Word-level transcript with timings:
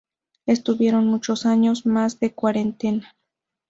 Estuvieron 0.47 1.05
muchos 1.05 1.45
años, 1.45 1.85
más 1.85 2.19
de 2.19 2.33
cuarenta. 2.33 3.15